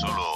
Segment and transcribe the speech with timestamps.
[0.00, 0.35] Solo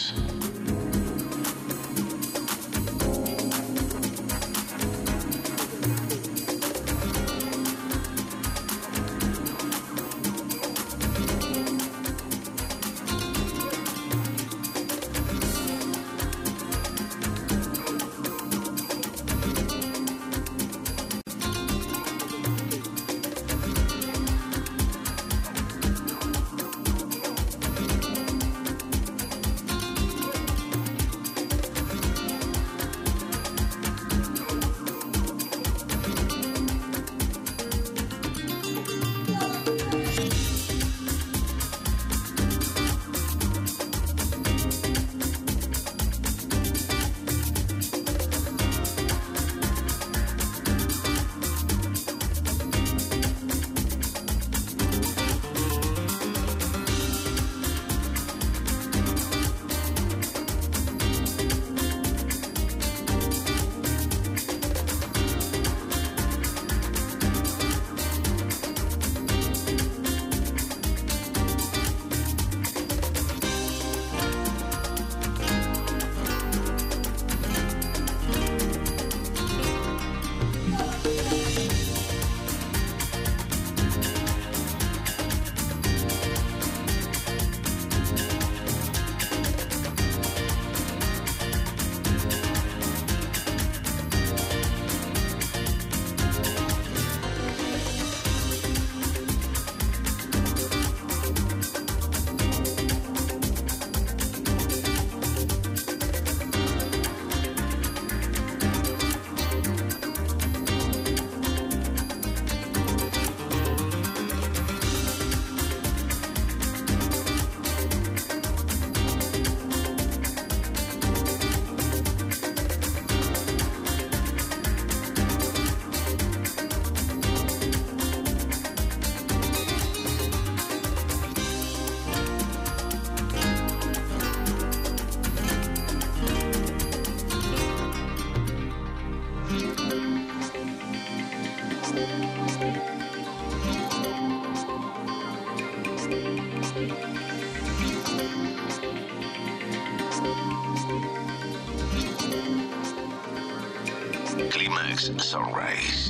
[155.01, 155.17] Sunrise.
[155.17, 156.00] Climax Sunrise.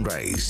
[0.00, 0.49] Solo